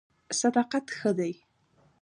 [0.39, 1.31] صداقت ښه دی.